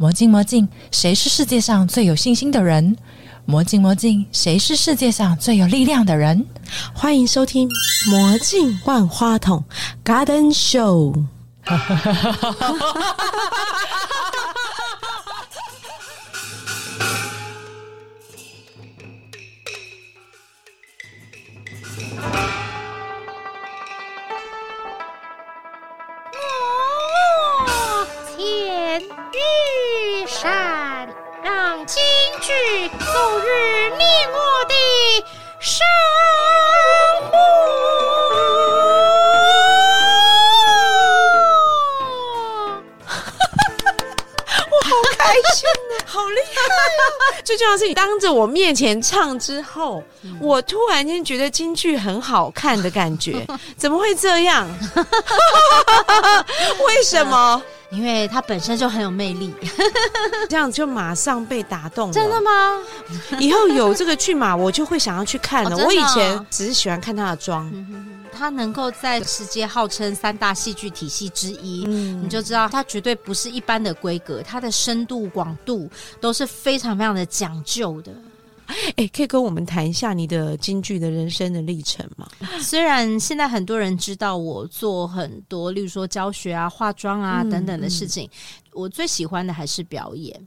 [0.00, 2.96] 魔镜魔镜，谁是世界上最有信心的人？
[3.46, 6.46] 魔镜魔镜，谁是世界上最有力量的人？
[6.94, 7.68] 欢迎收听
[8.08, 9.64] 《魔镜万花筒》
[10.08, 11.24] Garden Show。
[31.88, 31.96] 京
[32.42, 32.52] 剧
[32.98, 33.06] 走
[33.38, 34.36] 日你我
[34.68, 34.74] 的
[35.58, 35.82] 生
[37.30, 37.38] 活。
[45.16, 46.66] 开心啊，好厉害啊！
[47.42, 50.04] 最重要的是，你当着我面前唱之后，
[50.42, 53.46] 我突然间觉得京剧很好看的感觉，
[53.78, 54.68] 怎么会这样？
[56.86, 57.62] 为什么？
[57.90, 59.54] 因为他本身就很有魅力，
[60.48, 62.12] 这样就马上被打动了？
[62.12, 62.50] 真的吗？
[63.40, 65.76] 以后有这个剧码，我就会想要去看了。
[65.76, 67.70] 我以哦前只是喜欢看他的妆，
[68.30, 78.12] 他能够在世界号称三大戏剧体系之一，嗯你就知道他绝对不是一般的规格，它的深度、广度都是非常非常的讲究的。
[78.96, 82.28] 哎、可以跟我们谈一下你的京剧的人生的历程吗？
[82.60, 88.28] 虽然现在很多人知道我做很多，例如说教学啊、化妆啊、嗯等等的事情，
[88.72, 90.38] 我最喜欢的还是表演。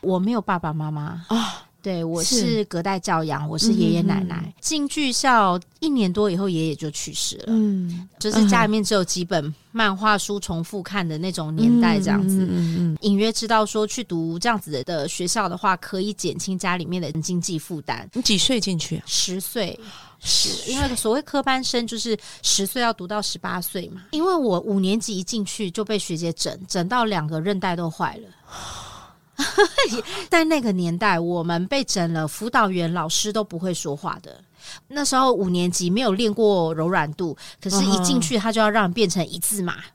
[0.00, 4.52] 我没有爸爸妈妈啊对我是是隔代教养，我是爷爷奶奶。
[4.60, 7.44] 进剧校一年多以后，爷爷就去世了。
[7.46, 12.38] 嗯，就是家里面只有几本漫画书重复看的那种年代，这样子。
[12.38, 18.10] 嗯嗯嗯隐约知道说去读这样子的学校的话，可以减轻家里面的经济负担。
[18.14, 19.04] 你几岁进去啊？
[19.06, 19.78] 十岁，
[20.18, 24.02] 十，因为所谓科班生就是十岁要读到十八岁嘛。
[24.10, 28.28] 因为我五年级一进去就被学姐整，整到两个韧带都坏了。
[30.30, 34.40] 在那个年代，我们被整了，辅导员、老师都不会说话的。
[34.88, 39.76] 那时候五年级没有练过柔软度，可是一进去他就要让你变成一字马。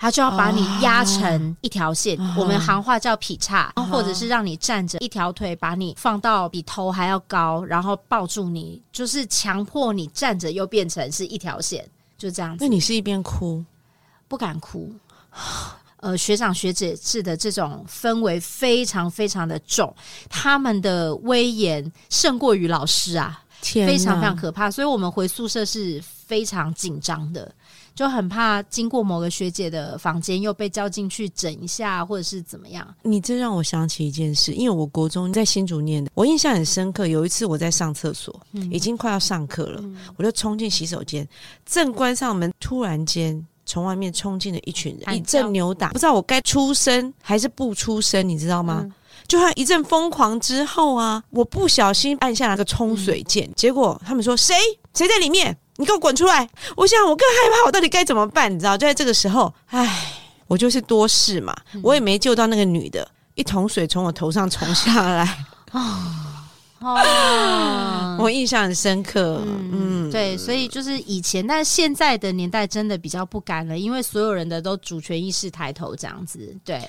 [0.00, 11.86] 他就要把你压成一条线，我们行话叫劈叉，或者是让你站着一条腿，把你放到比头还要高，然后抱住你，就是强迫你站着又变成是一条线，
[12.16, 12.68] 就这样子那。
[12.68, 13.62] 你是一边哭？
[14.26, 14.90] 不敢哭。
[16.00, 19.94] 呃，学长学姐制的这种氛围非常非常的重，
[20.28, 24.70] 他们的威严胜过于老师啊，天，非常非常可怕。
[24.70, 27.52] 所以我们回宿舍是非常紧张的，
[27.94, 32.86] 就很怕经过某个学姐的房间又被叫进去整一下，或者是怎么样。
[33.02, 37.06] 你这让我想起一件事，因为我国中在新竹念的，我印象很深刻。
[37.06, 38.40] 有一次我在上厕所，
[38.70, 39.84] 已经快要上课了，
[40.16, 41.28] 我就冲进洗手间，
[41.66, 48.84] 正关上门，突然间从外面冲进了一群人，一阵扭打，不知道我该出声还是不出声，你知道吗？
[49.28, 54.56] 就像一阵疯狂之后啊，我不小心按下那个冲水键，结果他们说谁？
[54.92, 56.50] 谁在里面，你给我滚出来！
[56.76, 58.52] 我想我更害怕，我到底该怎么办？
[58.52, 60.12] 你知道，就在这个时候，唉，
[60.48, 65.44] 我就是多事嘛，我也没救到那个女的，一桶水从我头上冲下来，
[66.80, 69.42] 哦， 我印象很深刻。
[69.46, 76.56] 嗯，对，所以就是以前，但是现在的年代真的比较不敢了，因为所有人的都主权意识抬头这样子。
[76.64, 76.80] 对，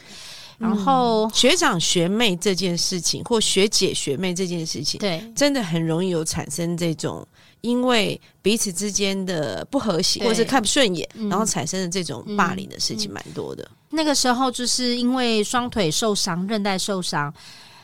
[0.57, 7.28] 然后、学长学妹这件事情，或学姐学妹这件事情，对真的很容易有产生这种。
[7.59, 13.69] 因为彼此之间的不和谐，或是看不顺眼，嗯然后产生的这种霸凌的事情蛮多的。
[13.91, 17.31] 那个时候就是因为双腿受伤、韧带受伤。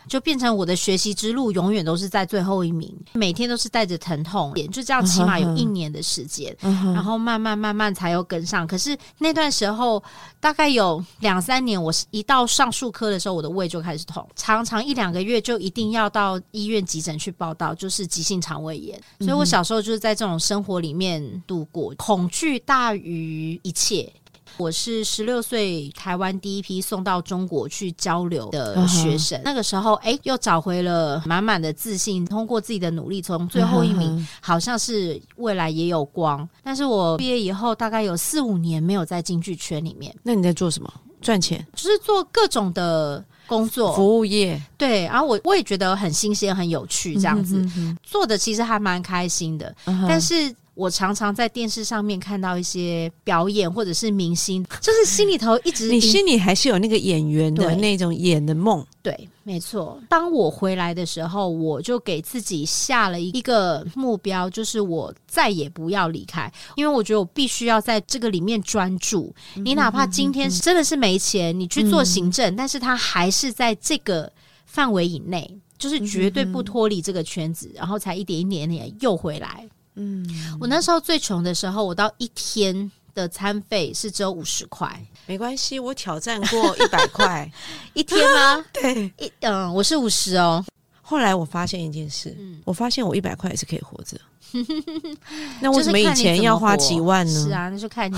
[0.07, 8.65] 就变成我的学习之路永远都是在最后一名，每天都是带着疼痛，就这样起码有一年的时间，然后慢慢慢慢才有跟上。
[8.65, 10.01] 可是那段时候
[10.39, 18.99] 大概有两三年，我一到上术科的时候，我的胃就开始痛，常常一两个月就一定要到医院急诊去报道，就是急性肠胃炎。
[19.19, 24.11] 所以我小时候就是在这种生活里面度过，恐惧大于一切。
[24.57, 36.47] 我是十六岁台湾第一批送到中国去交流的学生，那个时候哎，又找回了满满的自信，通过自己的努力，从最后一名，好像是未来也有光。
[36.63, 40.91] 但是我毕业以后，大概有四五年没有在京剧圈里面，那你在做什么？
[41.21, 41.65] 赚钱？
[41.75, 44.61] 就是做各种的工作，服务业？
[44.77, 47.63] 对，然后我我也觉得很新鲜、很有趣，这样子、
[48.01, 49.75] 做的其实还蛮开心的，
[50.07, 50.55] 但是。
[50.77, 59.99] 我常常在电视上面看到一些表演或者是明星，就是心里头一直你心里还是有那个演员的那种演的梦，对，没错。
[60.07, 69.33] 当我回来的时候，我就给自己下了一个目标，就是我再也不要离开，因为我觉得我必须要在这个里面专注。
[69.55, 74.31] 你哪怕今天真的是没钱，你去做行政，但是他还是在这个
[74.67, 79.67] 范围以内，就是绝对不脱离这个圈子，然后才一点一点点又回来。
[79.97, 80.25] 嗯，
[80.61, 84.87] 我那时候最穷的时候，我到一天的餐费是只有五十块
[85.25, 87.51] 没关系，我挑战过 一百块，
[87.93, 88.63] 一天吗？
[88.71, 89.11] 对。
[89.17, 90.63] 一嗯，我是五十哦。
[91.01, 94.17] 后来我发现一件事，嗯我发现我一百块也是可以活着。
[95.61, 97.43] 那为什么以前要花几万呢？
[97.43, 98.17] 是啊，那就看你。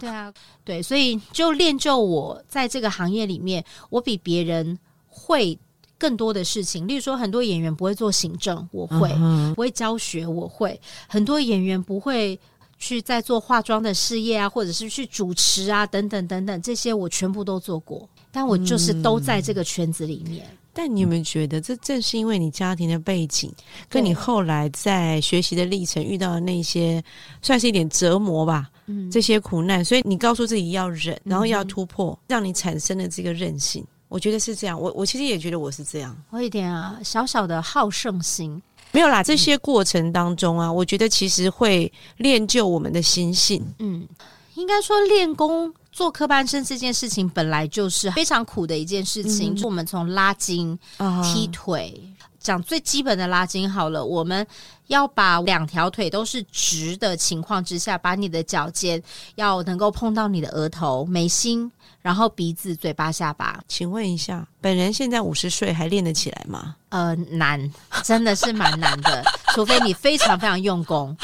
[0.00, 0.32] 对啊，
[0.64, 4.78] 对，所以就练就我在这个行业里面，我比别人
[5.08, 5.56] 会
[5.98, 6.86] 更多的事情。
[6.86, 9.08] 例如说，很多演员不会做行政，我会；
[9.54, 10.80] 不会教学，我会。
[11.08, 12.38] 很多演员不会。
[12.80, 20.46] 去在做化妆的事业啊，或者是去主持啊，等等等等，这些我全部都做过，但我就是都在这个圈子里面。
[20.72, 23.52] 但你有没有觉得，这正是因为你家庭的背景，
[23.88, 27.02] 跟你后来在学习的历程遇到的那些，
[27.42, 33.84] 算是一点折磨吧，嗯，这些苦难，所以你告诉自己要忍，然后要突破，让你产生了这个韧性。
[34.08, 36.16] 我觉得是这样，我我其实也觉得我是这样。
[36.30, 38.60] 我有一点啊小小的好胜心。
[38.90, 43.62] 没有啦，这些过程当中啊，我觉得其实会练就我们的心性。
[43.80, 44.08] 嗯，
[44.54, 49.52] 应该说练功做科班生这件事情本来就是非常苦的一件事情。
[49.52, 52.02] 嗯就我们从拉筋、啊踢腿，
[52.40, 54.46] 讲最基本的拉筋好了，我们
[54.86, 59.02] 要把两条腿都是直的情况之下，把你的脚尖
[59.34, 61.70] 要能够碰到你的额头、眉心，
[62.00, 63.60] 然后鼻子、嘴巴、下巴。
[63.68, 66.76] 请问一下，本人现在五十岁还练得起来吗？
[66.90, 67.70] 呃，难，
[68.02, 69.22] 真的是蛮难的，
[69.54, 71.14] 除非你非常非常用功。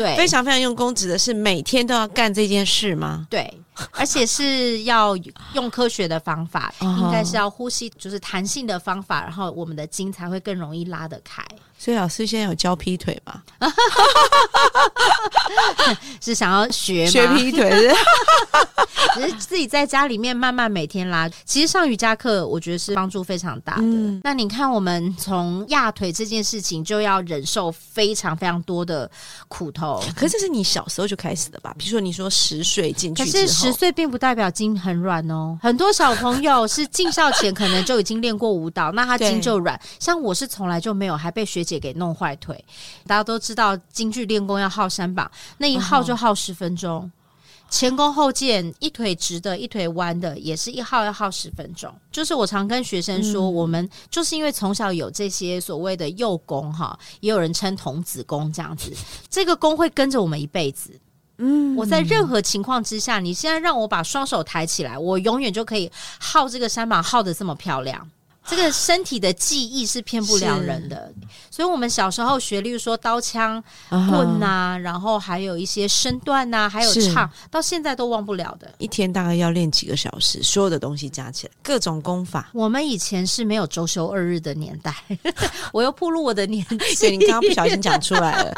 [0.00, 3.26] 对，非常非常用功，指的是每天都要干这件事吗？
[3.28, 3.52] 对，
[3.92, 5.14] 而且是要
[5.52, 11.44] 用科学的方法，哦应该是要呼吸，就是弹性的方法，然后我们的筋才会更容易拉得开。
[11.82, 13.40] 所以老师现在有教劈腿吗？
[16.20, 17.10] 是想要学吗？
[17.10, 17.90] 学劈腿是
[19.16, 21.26] 只是自己在家里面慢慢每天拉。
[21.46, 23.82] 其实上瑜伽课，我觉得是帮助非常大的。
[23.82, 29.10] 嗯那你看，我们从压腿这件事情就要忍受非常非常多的
[29.48, 30.04] 苦头。
[30.14, 31.74] 可是这是你小时候就开始的吧？
[31.78, 39.80] 比如说你说十岁进去可是十岁并不代表筋很软哦，很多小朋友是进校前可能就已经练过舞蹈，那他筋就软。
[39.98, 42.64] 像我是从来就没有，还被学姐给弄坏腿。
[43.06, 47.10] 大家都知道，京剧练功要耗三把，那一耗就耗十分钟。
[47.68, 51.88] 前弓后箭，一腿直的，一腿弯的，也是一耗要耗十分钟。
[52.10, 58.92] 就是我常跟学生说，我们就是因为从小有这些所谓的幼功哈，也有人称童子功这样子，
[59.28, 60.90] 这个功会跟着我们一辈子。
[61.42, 68.10] 嗯我在任何情况之下，你现在让我把双手抬起来，我永远就可以耗这个山膀耗的这么漂亮。
[68.46, 71.12] 这个身体的记忆是骗不了人的，
[71.50, 78.72] 所以我们小时候学，例如说刀枪棍呐、然后还有一些身段呐、还有唱，到现在都忘不了的。
[78.78, 82.50] 一天大概要练几个小时，所有的东西加起来，各种功法。
[82.52, 84.94] 我们以前是没有周休二日的年代，
[85.72, 86.76] 我又步入我的年纪。
[86.98, 88.54] 对你刚刚不小心讲出来了，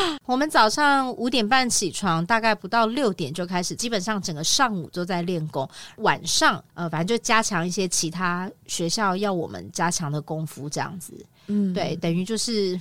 [0.26, 5.68] 我们早上五点半起床，大概不到六点就开始，基本上整个上午都在练功。
[5.98, 11.14] 晚上呃，反正就加强一些其他学校要我们加强的功夫，这样子。
[11.48, 12.80] 嗯，对，等于就是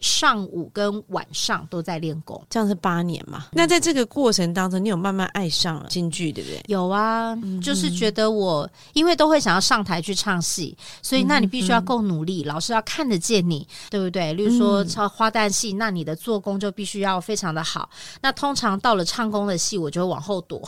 [0.00, 2.42] 上午跟晚上都在练功。
[2.50, 3.46] 这样是八年嘛。
[3.52, 6.62] 那在这个过程当中，你有慢慢爱上了京剧，对不对？
[6.66, 14.32] 有啊，就是觉得我因为都会想要上台去唱戏，所以那你必须要够努力，老师要看得见你，对不对？
[14.34, 17.88] 例如说唱花旦戏，那你的做工就必须要非常的好。
[18.20, 20.62] 那通常到了唱功的戏，我就会往后躲，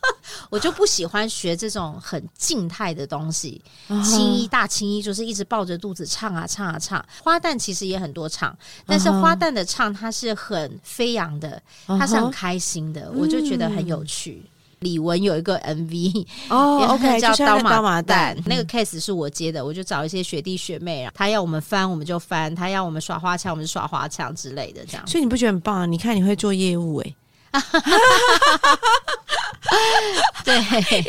[0.50, 3.60] 我就不喜欢学这种很静态的东西。
[4.04, 8.56] 青衣大青衣就是一直抱着肚子唱啊唱啊唱，花旦其实也很多唱，
[8.86, 14.42] 但是花旦的唱它是很飞扬的，它是很开心的，我就觉得很有趣。
[14.80, 18.34] 李玟有一个 MV，哦，OK，叫刀个刀马旦。
[18.34, 25.06] 旦，，那个 case 是我接的，我就找一些学弟学妹，他要我们翻我们就翻，他要我们耍花枪我们就耍花枪之类的，这样。
[25.06, 25.84] 所以你不觉得很棒啊？
[25.84, 27.14] 你看你会做业务哎、
[30.46, 30.58] 对，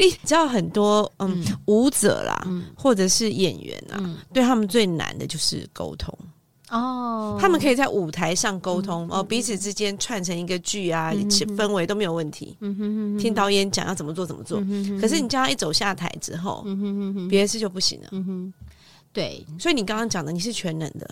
[0.01, 1.57] 你知道很多嗯嗯。
[1.67, 2.65] 舞者啦，嗯。
[2.75, 6.13] 或者是演员啊，嗯，对他们最难的就是沟通。
[6.71, 12.55] 哦，他们可以在舞台上沟通，哦，彼此之间串成一个剧啊，嗯氛围都没有问题。
[12.61, 13.17] 嗯哼哼哼。
[13.17, 17.27] 听导演讲要怎么做怎么做，嗯哼哼可是你叫他一走下台之后，嗯哼哼哼。
[17.27, 18.07] 别的事就不行了。
[18.11, 18.53] 嗯哼，
[19.13, 21.09] 对，所以你刚刚讲的，你是全能的，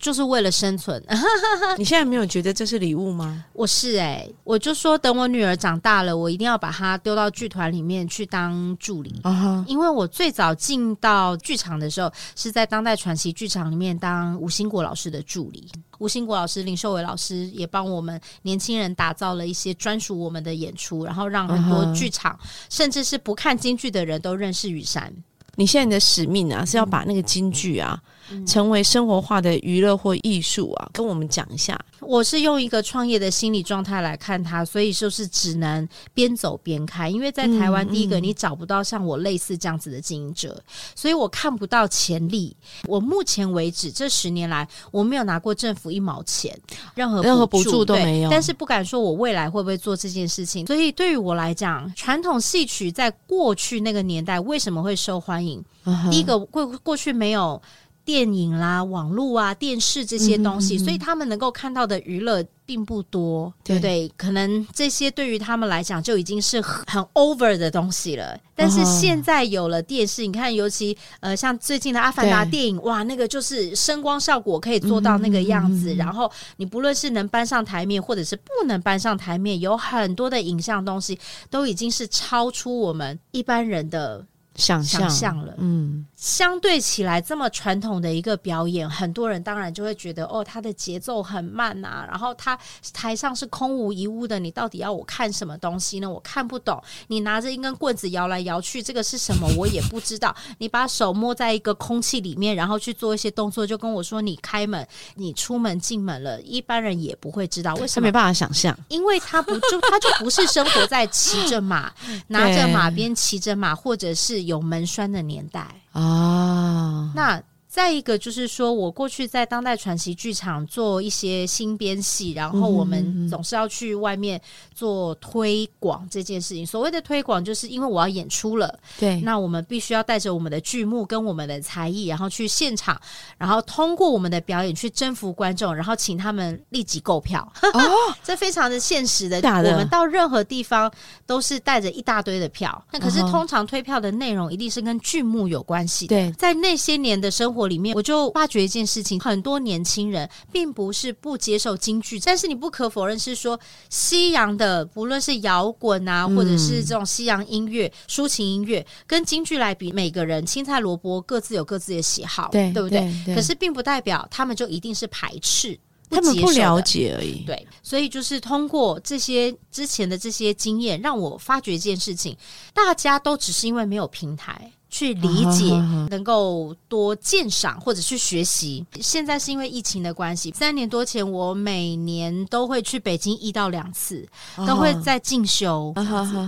[0.00, 1.00] 就是为了生存。
[1.78, 3.44] 你现在没有觉得这是礼物吗？
[3.52, 9.22] 我是哎、我就说等我女儿长大了，我一定要把她丢到剧团里面去当助理。
[9.66, 15.70] 因为我最早进到剧场的时候，是在当代传奇剧场里面当吴兴国老师的助理。
[15.98, 22.38] 吴兴国老师、林秀伟老师也帮我们年轻人打造了一些专属我们的演出，然后让很多剧场，
[22.70, 25.12] 甚至是不看京剧的人都认识雨山。
[25.56, 28.00] 你现在的使命啊，是要把那个京剧啊，
[28.46, 31.78] 成为生活化的娱乐或艺术啊，跟我们讲一下。
[32.10, 37.12] 我是用一个创业的心理状态来看它，所以就是只能边走边看。
[37.12, 40.60] 因为在台湾，嗯第一个嗯你找不到像我类似这样子的经营者，
[40.96, 42.56] 所以我看不到潜力。
[42.88, 46.52] 我目前为止这十年来，我没有拿过政府一毛钱，
[46.96, 50.66] 任何任何补助都没有但是不敢说我未来会不会做这件事情。
[50.66, 55.64] 所以对于我来讲，传统戏曲在过去那个年代为什么会受欢迎？
[56.10, 57.62] 第一个过过去没有
[58.10, 64.10] 电影啦、网络啊、电视这些东西，嗯嗯嗯所以他们能够看到的娱乐并不多，对不对？
[64.16, 68.36] 可能这些对于他们来讲就已经是很很 over 的东西了。
[68.56, 75.94] 但是现在有了电视，你看，尤其呃，像最近的《阿凡达》电影，哇，那个就是声光效果可以做到那个样子。
[75.94, 81.16] 然后你不论是能搬上台面，或者是不能搬上台面，有很多的影像东西
[81.48, 84.26] 都已经是超出我们一般人的
[84.56, 85.54] 想象了。
[85.58, 92.58] 嗯，相对起来，这么传统的一个表演，很多人当然就会觉得，哦，他的节奏很慢啊，然后他
[92.92, 96.10] 台上是空无一物的，你到底要我看什么东西呢？
[96.10, 96.82] 我看不懂。
[97.08, 99.48] 你拿着一根棍子摇来摇去，这个是什么？
[99.56, 100.34] 我也不知道。
[100.58, 108.76] 你把手摸在一个空气里面，然后去做一些动作，就跟我说你开门，你出门进门了，一般人也不会知道为什么他没办法想象。
[108.88, 111.90] 因为他不就他就不是生活在骑着马、
[112.28, 115.66] 拿着马鞭骑着马，或者是有门栓的年代。
[115.92, 124.40] 啊，那再一个就是说，我过去在当代传奇剧场做一些新编戏，然后我们总是要去外面
[124.74, 126.66] 做推广这件事情。
[126.66, 133.00] 所谓的推广，就是因为我要演出了，对，那我们必须要带着我们的剧目跟我们的才艺，然后去现场，
[133.38, 137.40] 然后通过我们的表演去征服观众，然后请他们立即购票。
[137.72, 137.80] 哦，
[138.24, 140.90] 这非常的现实的，的我们到任何地方
[141.24, 146.16] 都是带着一大堆的票，那可是通常推票的内容一定是跟剧目有关系的。
[146.16, 163.00] 对，在那些年的生活里面，我就发觉一件事情：很多年轻人并不是不接受京剧，但是你不可否认是说，西洋的不论是摇滚啊，嗯或者是这种西洋音乐、抒情音乐，跟京剧来比，每个人青菜萝卜各自有各自的喜好，对，对不对？
[163.24, 163.34] 对？
[163.34, 165.78] 可是并不代表他们就一定是排斥。
[166.12, 167.44] 他们不了解而已。
[167.46, 172.36] 对，所以就是通过这些之前的这些经验，让我发觉一件事情：
[172.74, 178.84] 大家都只是因为没有平台去理解，啊能够多鉴赏或者去学习。
[179.00, 184.28] 现在是因为疫情的关系，三年多前我每年都会去北京一到两次，
[184.66, 185.92] 都会在进修。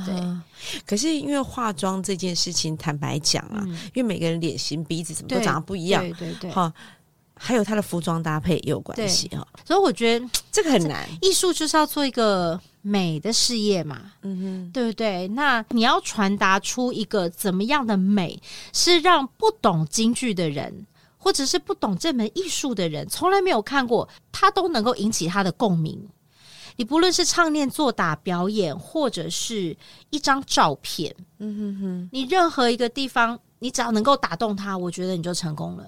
[0.04, 0.14] 对，
[0.84, 3.78] 可是因为化妆这件事情，坦白讲啊，嗯。
[3.94, 6.72] 因为每个人脸型、鼻子什么都长得不一样，对对对，哈，
[7.44, 11.08] 还有他的服装搭配也有关系哈，所以我觉得这个很难。
[11.20, 14.12] 艺术就是要做一个美的事业嘛。
[14.22, 15.26] 嗯哼对不对？
[15.26, 18.40] 那你要传达出一个怎么样的美，
[18.72, 20.86] 是让不懂京剧的人，
[21.18, 26.00] 或者是不懂这门艺术的人，从来没有看过，他都能够引起他的共鸣。
[26.76, 29.76] 你不论是唱念做打表演，或者是
[30.10, 32.08] 一张照片，嗯哼哼。
[32.12, 35.84] 你任何一个地方，你只要能够打动他，我觉得你就成功了。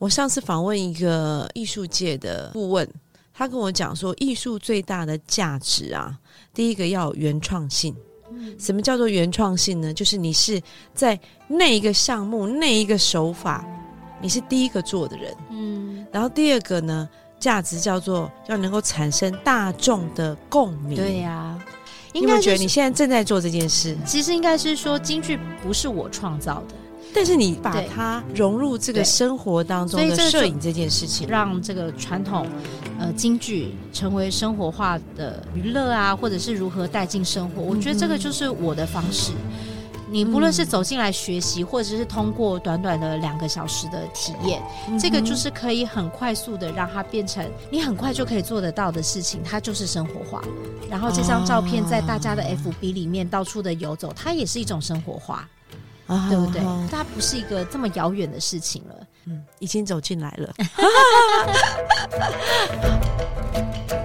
[0.00, 2.88] 我上次访问一个艺术界的顾问，
[3.34, 6.18] 他跟我讲说，艺术最大的价值啊，
[6.54, 7.94] 第一个要有原创性。
[8.58, 9.92] 什么叫做原创性呢？
[9.92, 10.58] 就是你是
[10.94, 13.62] 在那一个项目、那一个手法，
[14.22, 15.36] 你是第一个做的人。
[15.50, 17.06] 嗯，然后第二个呢，
[17.38, 20.96] 价值叫做要能够产生大众的共鸣。
[20.96, 21.62] 对呀、
[22.14, 23.94] 你有没有觉得你现在正在做这件事？
[24.06, 26.74] 其实应该是说，京剧不是我创造的。
[27.14, 32.46] 但是你把它融入这个生活当中的摄影这件事情，让这个传统
[32.98, 39.32] 呃京剧成为生活化的娱乐啊，或者是如何带进生活，我觉得这个就是我的方式。
[40.12, 44.60] 你不论是走进来学习，或者是通过短短的两个小时的体验，
[44.98, 50.42] 这个就是可以很快速的让它变成你很快就可以做得到的事情，它就是生活化。
[50.90, 55.48] 然后这张照片在大家的 FB 里面到处的游走，它也是一种生活化，
[56.14, 56.60] 啊对不对？
[56.90, 58.94] 它不是一个这么遥远的事情了。
[59.26, 60.52] 嗯，已经走进来了。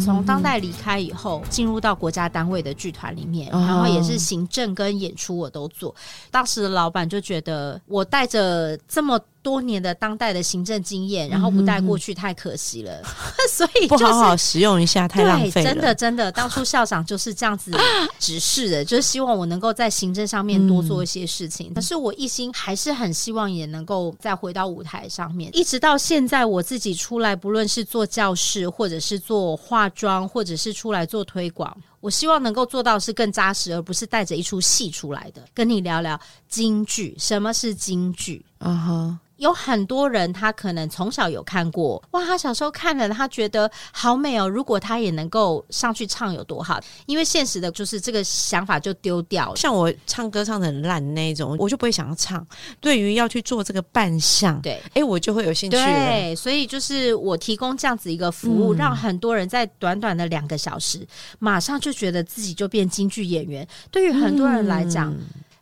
[0.00, 5.94] 从当代离开以后，进入到国家单位的剧团里面，哦然后也是行政跟演出我都做。
[6.30, 13.02] 当时的老板就觉得我带着这么多年的当代的行政经验，然后不带过去太可惜了，
[13.48, 15.70] 所以不就是好好使用一下，太浪费对，了。
[15.72, 17.72] 真的真的，当初校长就是这样子
[18.18, 21.72] 指示的， 就是希望我能够在行政上面多做一些事情。
[21.72, 31.74] 可是我一心还是很希望也能够再回到舞台上面，一直到现在我自己出来，不论是做教室，或者是做化妆，或者是出来做推广。
[32.00, 35.42] 我希望能够做到是更扎实，而不是带着一出戏出来的。
[35.54, 38.44] 跟你聊聊京剧，什么是京剧？
[38.58, 44.48] 啊哈，有很多人他可能从小有看过，哇，他小时候看了，他觉得好美哦。
[44.48, 46.80] 如果他也能够上去唱有多好？
[47.06, 49.54] 因为现实的就是这个想法就丢掉了。
[49.54, 52.44] 像我唱歌唱的很烂那一种，我就不会想要唱。
[52.80, 55.84] 对于要去做这个扮相，对哎，我就会有兴趣了。
[55.84, 61.06] 对，所以就是我提供这样子一个服务，嗯让很多人在短短的两个小时，
[61.38, 63.66] 马上就就觉得自己就变京剧演员。
[63.90, 65.16] 对于很多人来讲，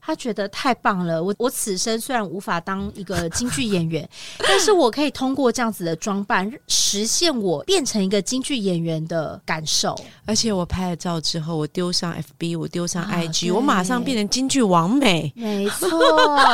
[0.06, 1.20] 他觉得太棒了。
[1.22, 4.08] 我我此生虽然无法当一个京剧演员，
[4.38, 9.98] 但是我可以通过这样子的装扮，实现我变成一个京剧演员的感受。
[10.24, 15.32] 而且我拍了照之后，我丢上 FB，我丢上啊 IG，、对我马上变成京剧王美。
[15.34, 15.90] 没错，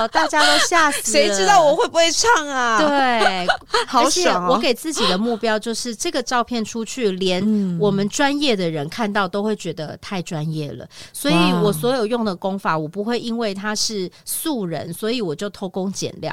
[0.08, 1.02] 大家都吓死了。
[1.26, 3.46] 谁知道我会不会唱啊？，对，
[3.86, 4.54] 好而且爽哦！
[4.54, 10.88] 我给自己的目标就是，这个照片出去，连嗯我们专业的人看到都会觉得太专业了。
[11.12, 16.32] 所以我所有用的功法，我不会因为他是素人，所以我就偷工减料。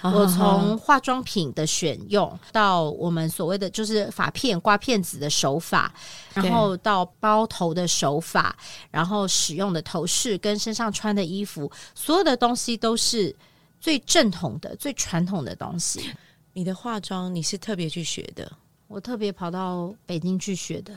[0.00, 5.92] 啊我从化妆品的选用到我们所谓的就是发片刮片子的手法，
[6.32, 8.56] 然后到包头的手法，
[8.90, 13.34] 然后使用的头饰跟身上穿的衣服，所有的东西都是
[13.78, 16.10] 最正统的、最传统的东西。
[16.54, 18.50] 你的化妆你是特别去学的，
[18.90, 20.92] 我特别跑到北京去学的。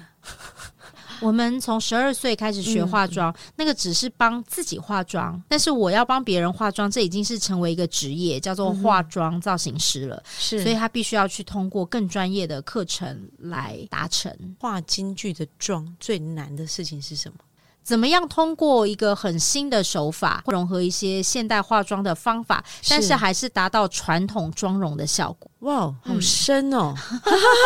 [1.22, 10.22] 我们从十二岁开始学化妆，那个只是帮自己化妆，但是我要帮别人化妆，这已经是成为一个职业，叫做化妆造型师了。
[10.26, 14.36] 是所以他必须要去通过更专业的课程来达成。
[14.60, 17.38] 画京剧的妆最难的事情是什么？
[17.84, 25.52] 怎么样通过一个很新的手法，融合一些现代化妆的方法，但是还是达到传统妆容的效果？
[25.60, 26.96] 哇，好嗯深哦！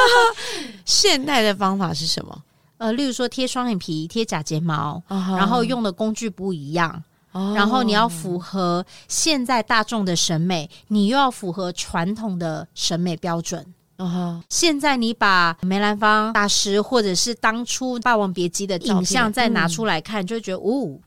[0.85, 2.43] 现代的方法是什么？
[2.77, 13.65] 呃，例如说贴双眼皮、贴假睫毛，然然后用的工具不一样，哦然后你要符合现在大众的审美，你又要符合传统的审美标准。
[13.97, 20.97] 哦现在你把梅兰芳大师或者是当初《霸王别姬》的影像再拿出来看，就会觉得哦，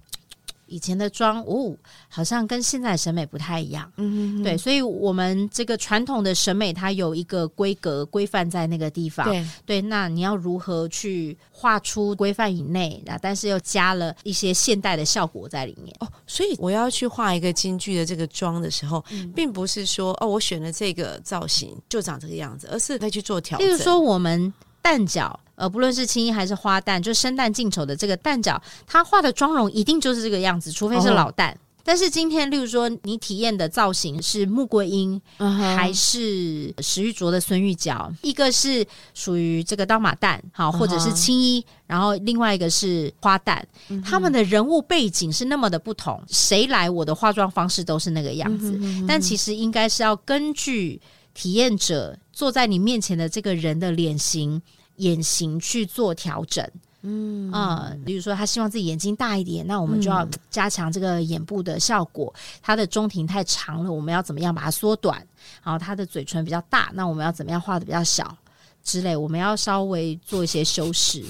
[0.70, 1.76] 以前的妆哦，
[2.08, 3.92] 好像跟现在的审美不太一样。
[3.96, 9.26] 嗯对，所以我们这个传统的审美，它有一个规格规范在那个地方。
[9.26, 13.18] 对，对，那你要如何去画出规范以内啊？
[13.20, 15.94] 但是又加了一些现代的效果在里面。
[15.98, 23.66] 哦，所以我要去画一个京剧的这个妆的时候，嗯并不是说哦，我选了这个造型就长这个样子，而是再去做调整。
[23.66, 31.14] 例如说，我们旦角，呃，不论是青衣还是花旦，就生旦净丑的这个蛋角，他画的妆容一定就是这个样子，除非是哦。
[31.14, 31.54] 老旦。
[31.82, 43.60] 但是今天，例如说你体验的造型是穆桂英，还是石玉卓的孙玉娇，一个是属于这个刀马旦，好，或者是青衣，然后另外一个是花旦，
[44.04, 51.00] 他们的人物背景是那么的不同，谁来我的化妆方式都是那个样子，但其实应该是要根据
[51.40, 54.60] 体验者坐在你面前的这个人的脸型、
[54.96, 56.62] 眼型去做调整。
[57.00, 62.30] 嗯啊、比如说他希望自己眼睛大一点，那我们就要加强这个眼部的效果。
[62.60, 65.16] 他的中庭太长了，我们要怎么样把它缩短？
[65.64, 68.36] 然后他的嘴唇比较大，那我们要怎么样画的比较小
[68.84, 69.16] 之类？
[69.16, 71.24] 我们要稍微做一些修饰。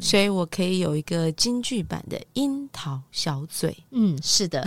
[0.00, 4.62] 所以我可以有一个京剧版的樱桃小嘴，嗯，是的，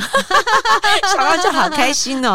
[1.16, 2.34] 想到就好开心哦。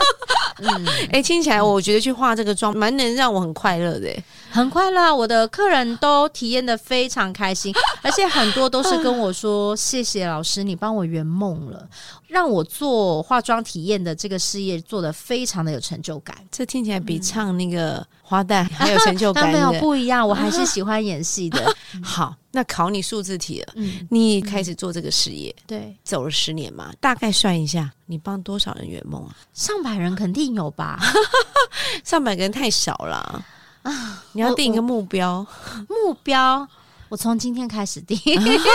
[0.58, 4.08] 嗯，哎、听起来我觉得去化这个妆蛮能让我很快乐的。
[4.54, 11.88] 哎很快乐啊，我的客人都体验的非常开心， 而且很多都是跟我说：“谢谢老师，你帮我圆梦了，
[12.28, 19.80] 让我做化妆体验的这个事业做的非常的有成就感。”这听起来比唱那个花旦 还有成就但没有感的。
[19.80, 21.74] 不一样，我还是喜欢演戏的。
[22.00, 23.72] 好，那考你数字题了。
[23.74, 29.36] 嗯，你开始做这个事业，对，走了十年嘛，大概算一下，你帮多少人圆梦啊？
[29.52, 31.00] 上百人肯定有吧？
[32.04, 33.44] 上百个人太少了
[33.84, 34.24] 啊！
[34.32, 35.46] 你要定一个目标，
[35.88, 36.66] 目标，
[37.08, 38.18] 我我从今天开始订。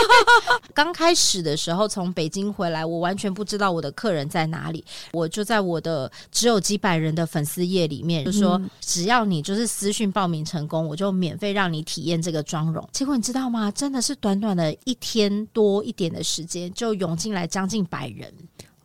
[0.73, 12.87] 刚开始的时候从北京回来，我完全不知道我的客人在哪里，我就在我的只有几百人的粉丝页里面就说，只要你就是私讯报名成功，我就免费让你体验这个妆容。
[12.93, 13.69] 结果你知道吗？
[13.71, 18.33] 真的是短短的一天多一点的时间，就涌进来将近百人。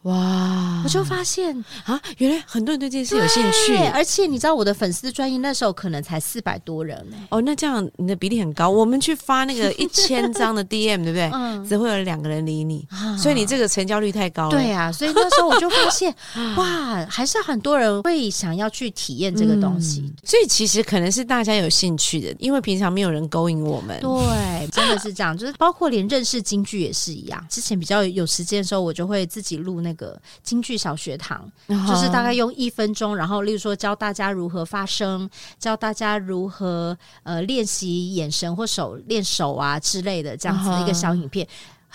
[0.04, 0.82] 哇！
[0.84, 7.16] 我就发现啊，原来很多人对这件事有兴趣，而且你知道我的粉丝专业那时候可能才四百多人呢。
[7.30, 8.68] 哦，那这样你的比例很高。
[8.68, 11.30] 我们去发那个 一千张的 DM，对不对？
[11.32, 12.86] 嗯，只会有两个人理你，
[13.18, 14.50] 所以你这个成交率太高了。
[14.50, 16.14] 对啊，所以那时候我就发现，
[16.58, 20.12] 哇，还是很多人会想要去体验这个东西。
[20.22, 23.98] 所以其实可能是大家有兴趣的，因为平常没有人勾引我们。
[24.02, 25.34] 对，真的是这样。
[25.34, 27.42] 就是包括连认识京剧也是一样。
[27.48, 29.93] 之前比较有时间的时候，我就会自己录那。
[29.94, 35.28] 个京剧小学堂，就是大概用一分钟，然后例如说教大家如何发声，
[35.58, 41.46] 教大家如何呃练习眼神或手练手啊之类的这样子的一个小影片。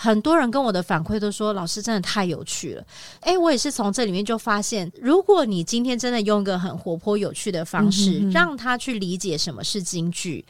[0.02, 2.82] 很多人跟我的反馈都说，老师真的太有趣了。
[3.20, 10.42] 哎，我也是从这里面就发现，如果你今天真的用一个很活泼有趣的方式，让他去理解什么是京剧，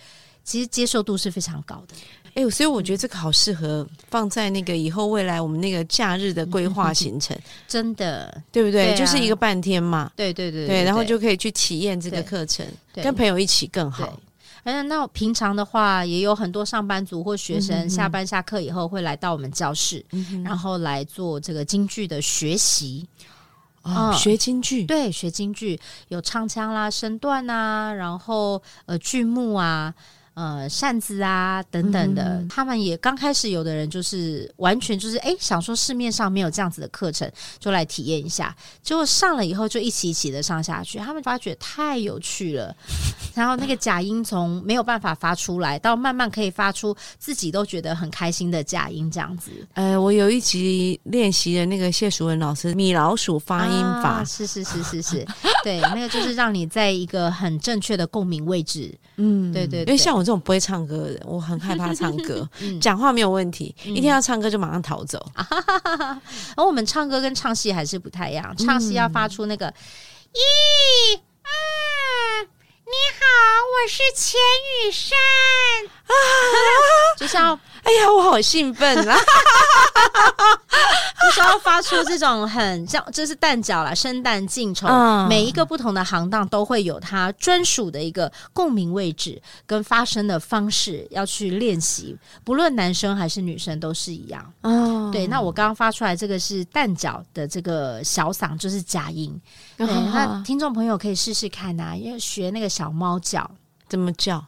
[0.44, 1.94] 其实接受度是非常高的。
[2.34, 8.96] 哎，所以我觉得这个好适合放在那个以后未来我们那个假日的规划行程，真的对不对？
[8.96, 12.64] 就是一个半天嘛，对对对对，然后就可以去体验这个课程，
[12.94, 14.18] 跟朋友一起更好。
[14.64, 20.04] 嗯，那平常的话，也有很多上班族或学生下班下课以后会来到我们教室，
[20.44, 23.08] 然后来做这个京剧的学习
[23.82, 29.92] 啊，学京剧，对，学京剧有唱腔啦、身段啊，然后呃剧目啊。
[30.40, 38.56] 呃，扇子啊，等等的，他们也刚开始，有的人就是完全就是哎，想说市面上没有这样子的课程，就来体验一下。
[38.82, 42.74] 结果上了以后，就一起一起的上下去，他们发觉太有趣了。
[43.36, 49.50] 然后那个假音从没有办法发出来，到慢慢可以发出自己都觉得很开心的假音，这样子。
[49.74, 55.26] 呃，我有一集练习的那个谢淑文老师米老鼠发音法，是是是是是，
[55.62, 58.90] 对，那个就是让你在一个很正确的共鸣位置。
[59.16, 62.48] 嗯，对对，因为像我这种不会唱歌的人，我很害怕唱歌，
[62.80, 65.24] 讲话没有问题，一听到唱歌就马上逃走。
[66.56, 69.66] 而我们唱歌跟唱戏还是不太一样，唱戏要发出那个
[70.32, 70.40] 一
[71.42, 73.24] 二，你好，
[73.66, 74.38] 我是钱
[74.86, 75.16] 雨山
[76.06, 76.12] 啊，
[77.18, 77.58] 就是要。
[77.82, 79.18] 哎呀，我好兴奋啊！
[81.22, 84.88] 就是要发出这种很像，这是蛋饺啦，生蛋净丑，
[85.28, 92.16] 每一个不同的行当都会有它专属的一个共鸣位置跟发声的方式，要去练习。
[92.44, 94.52] 不论男生还是女生都是一样。
[94.62, 99.38] 哦，对，那我刚刚发出来这个是蛋饺的这个小嗓，就是假音。
[99.76, 103.48] 对，那听众朋友可以试试看呐，因为学那个小猫叫
[103.88, 104.44] 怎么叫？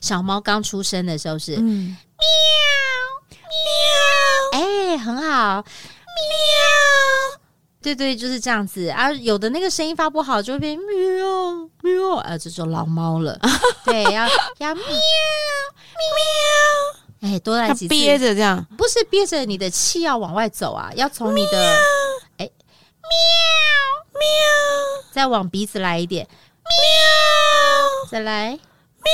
[0.00, 1.86] 小猫刚出生的时候是喵
[4.52, 5.64] 喵，哎，很好，
[6.30, 7.40] 喵，
[7.82, 8.88] 对对，就是这样子。
[8.88, 9.10] 啊。
[9.12, 10.86] 有的那个声音发不好，就会变喵
[11.82, 13.38] 喵，啊，这就老猫了。
[13.84, 14.26] 对，要
[14.58, 14.84] 要喵
[17.20, 21.76] 喵，哎，多来几次，憋着这样，不是憋着，你的气要往外走啊，要从你的
[22.36, 22.50] 哎喵
[24.12, 24.20] 喵，
[25.12, 28.58] 再往鼻子来一点，喵，再来。
[29.00, 29.12] 喵！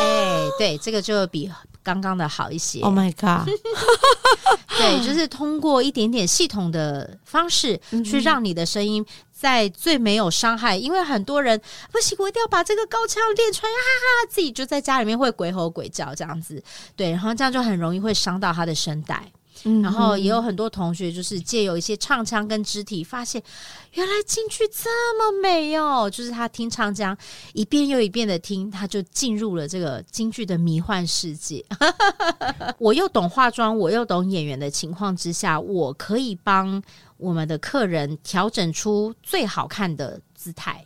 [0.00, 1.50] 哎，对，这个就比
[1.82, 2.80] 刚刚的好一些。
[2.80, 3.48] Oh my god！
[4.78, 10.76] 对，就是通过一点点系统的方式，去让你的声音在最没有伤害。
[10.76, 11.60] 因为很多人
[11.92, 16.62] 不行，我一定要把这个高腔练出来，哈哈，自己就在家里面会鬼吼鬼叫这样子。
[16.96, 19.30] 对，然后这样就很容易会伤到他的声带。
[19.82, 23.42] 然后也有很多同学就是借由一些唱腔跟肢体，发现
[23.92, 26.10] 原来京剧这么美哦！
[26.10, 27.16] 就是他听唱腔
[27.52, 31.64] 一遍又一遍的听，他就进入了这个京剧的迷幻世界。
[32.78, 36.82] 我又懂化妆，我又懂演员的情况之下，我可以帮
[37.16, 40.84] 我们的客人调整出最好看的姿态，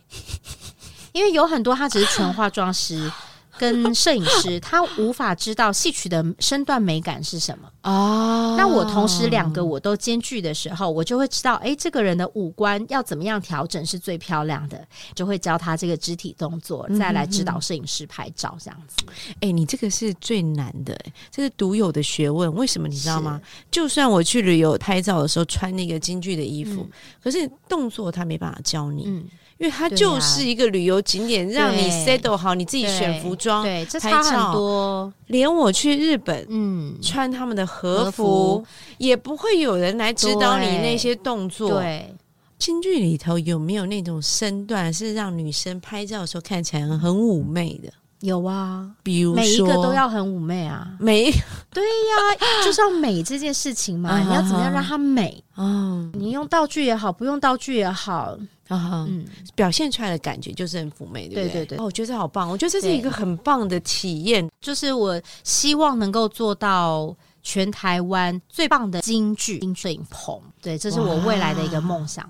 [1.13, 3.11] 因为有很多他只是纯化妆师。
[3.57, 8.55] 跟摄影师，他无法知道戏曲的身段美感是什么哦。
[8.57, 19.05] 那我同时两个我都兼具的时候，我就会知道，哎，这个人的五官要怎么样调整是最漂亮的，就会教他这个肢体动作，再来指导摄影师拍照这样子。
[19.41, 20.97] 哎，你这个是最难的，
[21.31, 22.53] 这是独有的学问。
[22.55, 23.41] 为什么你知道吗？
[23.71, 26.87] 就算我去旅游拍照的时候穿那个京剧的衣服，
[27.23, 29.25] 可是动作他没办法教你。
[29.57, 35.11] 因为它就是一个旅游景点，让你 settle 好，你自己选服装，对，这差很多。
[35.27, 38.63] 连我去日本，嗯，穿他们的和服，
[38.97, 41.81] 也不会有人来指导你那些动作。
[41.81, 42.13] 对，
[42.59, 47.91] 京剧里头有没有那种身段是让女生拍照的时候看起来很妩媚的？
[48.21, 50.87] 有啊，比如说每一个都要很妩媚啊。
[50.99, 51.31] 美。
[51.71, 55.43] 对呀，就是要美这件事情嘛，啊 你要怎么样让它美？
[55.55, 58.37] 哦你用道具也好，不用道具也好，
[58.69, 59.25] 啊，嗯，
[59.55, 61.49] 表现出来的感觉就是很妩媚，对不对？
[61.49, 61.77] 对对对。
[61.77, 64.49] 哦，我觉得这好棒，我觉得这是一个很棒的体验。
[64.59, 72.27] 就是我希望能够做到全台湾最棒的京剧金摄影棚，对，这是我未来的一个梦想。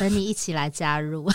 [0.00, 1.30] 等你一起来加入，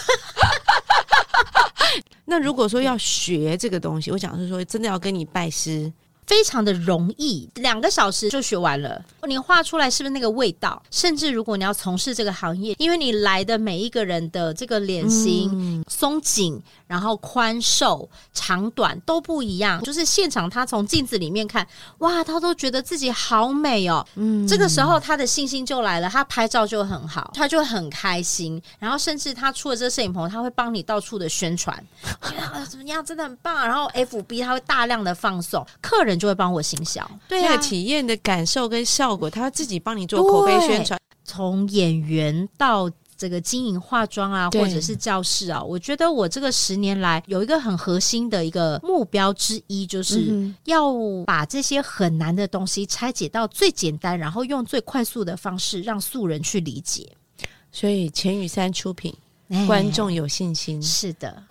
[2.25, 5.91] 那如果说要学这个东西，我讲是说真的要跟你拜师，
[6.25, 9.03] 非常的容易，两个小时就学完了。
[9.27, 10.81] 你画出来是不是那个味道？
[10.91, 19.81] 甚至如果你要从事这个行业，因为你来的每一个人的这个脸型、嗯松紧，然后宽瘦、长短都不一样。
[19.83, 21.67] 就是现场他从镜子里面看，
[21.99, 24.05] 哇，他都觉得自己好美哦。
[24.15, 28.61] 嗯这个时候他的信心就来了，他拍照就很好，他就很开心。
[28.79, 31.75] 然后甚至他出了这个摄影棚，他会帮你到处的宣传，
[32.21, 33.67] 觉得啊怎么样，真的很棒。
[33.67, 37.09] 然后 FB 他会大量的放送，客人就会帮我行销。
[37.27, 40.99] 对啊那个，体验的感受跟效果，他自己帮你做口碑宣传。
[41.27, 50.93] 从演员到这个经营化妆啊，或者是教室啊，我觉得我这个十年来有一个很核心的一个目标之一，就是嗯要
[51.25, 57.09] 把这些很难的东西拆解到最简单，然后用最快速的方式让素人去理解。
[57.71, 59.13] 所以钱雨山出品，
[59.49, 60.81] 哎观众有信心。
[60.81, 61.43] 是的，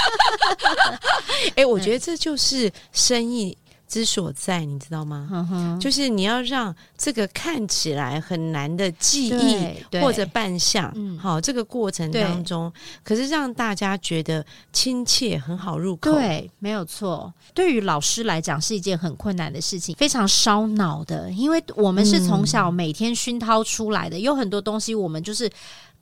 [1.56, 5.28] 哎、我觉得这就是生意之所在，你知道吗？
[5.52, 17.32] 嗯，就是你要让这个看起来很难的记忆或者扮相，嗯好，这个过程当中，可是让大家觉得亲切，很好入口。，对，没有错。
[17.52, 25.50] 对于老师来讲是一件很困难的事情，非常烧脑的，因为我们是从小每天熏陶出来的，有很多东西我们就是。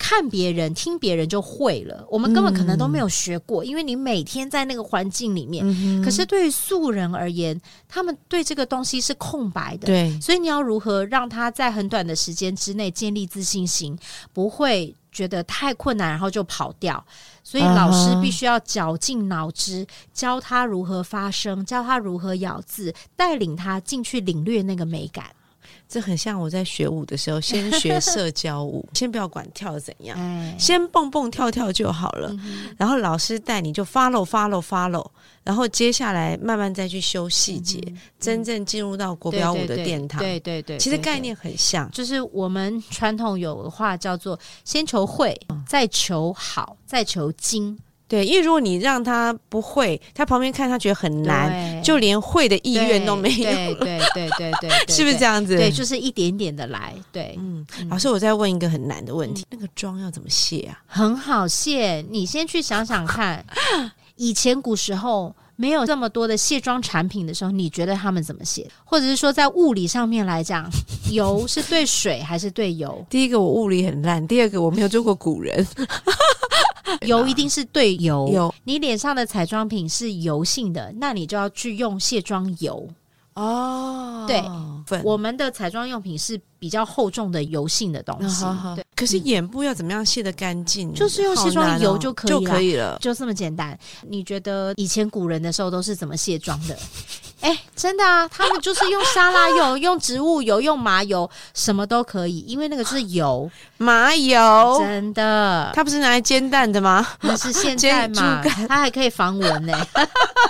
[0.05, 5.65] 看别人、听别人就会了，我们根本可能都没有学过，因为你每天在那个环境里面。
[5.65, 13.97] 嗯可是对于素人而言，他们对这个东西是空白的，对，所以你要如何让他在很短的时间之内建立自信心，
[14.33, 17.03] 不会觉得太困难，然后就跑掉。
[17.45, 25.27] 所以老师必须要绞尽脑汁，教他如何发声，教他如何咬字，带领他进去领略那个美感。
[25.93, 32.31] 这很像我在学舞的时候，先学社交舞， 先不要管跳的怎样，哎，先蹦蹦跳跳就好了。
[32.31, 35.07] 嗯然后老师带你就 follow follow follow，
[35.45, 37.79] 然后接下来慢慢再去修细节，
[38.19, 40.19] 真正进入到国标舞的殿堂。
[40.21, 41.91] 嗯对对对，其实概念很像。
[41.91, 47.79] 就是我们传统有的话叫做“先求会，再求好，再求精
[48.13, 55.25] 对，因为如果你让他不会，他旁边看他觉得很”，难，就连会的意愿都没有对了，对对对对， 对是不是这？
[55.25, 55.57] 样子？
[55.57, 60.77] 对，就是一点点的来，对，嗯，老师，我再问一个很难的问题，那个妆要怎么卸啊？
[60.87, 62.05] 很好卸。
[62.11, 63.43] 你先去想想看，
[64.17, 68.69] 以前古时候没有这么多的卸妆产品的时候，你觉得他们怎么卸？
[68.85, 70.69] 或者是说，在物理上面来讲，
[71.11, 73.03] 油是对水还是对油？
[73.09, 75.67] 第一个我物理很烂，第二个我没有做过古人，
[77.07, 78.29] 油一定是对油。
[78.33, 82.89] 有你脸上的彩妆品是油性的，那你就要去用卸妆油。
[83.35, 84.43] 哦对
[84.87, 90.93] 粉我们的彩妆用品是比较厚重的油性的东西，好好对，可是眼部要怎么样卸得干净？
[90.93, 92.99] 就是用卸妆油就可以就可以了。
[93.01, 93.77] 就这么简单。
[94.07, 96.79] 你觉得以前古人的时候都是怎么卸妆的？
[97.43, 105.71] 哎，真的啊，他们就是用沙拉油、 用植物油、用麻油，什么都可以，因为那个就是油，麻油，真的。
[105.75, 107.05] 它不是拿来煎蛋的吗？
[107.23, 109.87] 那是现在嘛，它还可以防蚊呢、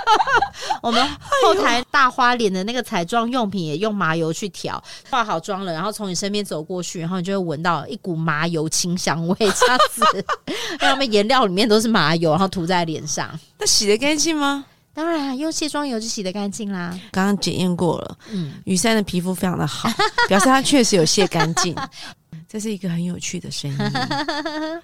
[0.83, 1.03] 我们
[1.43, 10.05] 后台大花脸的那个彩妆用品也用麻油去调，化好妆了，然后从你身边走过去，然后你就会闻到一股麻油清香味，这样子。
[10.47, 13.31] 因为他们颜料里面都是麻油，然后涂在脸上。
[13.59, 14.67] 那洗得干净吗？
[14.95, 16.99] 当然，用卸妆油就洗得干净啦。
[17.11, 19.89] 刚刚检验过了，嗯，雨珊的皮肤非常的好，
[20.29, 21.75] 表示她确实有卸干净。
[22.49, 23.79] 这是一个很有趣的声音，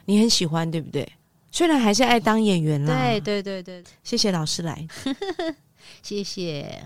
[0.07, 1.07] 你很喜欢对不对？
[1.51, 2.95] 虽然还是爱当演员啦。
[2.97, 4.87] 对，对对对，谢谢老师来。
[6.03, 6.83] 谢谢。